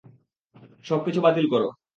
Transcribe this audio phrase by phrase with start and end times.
[0.85, 1.67] সবকিছু বাতিল করো।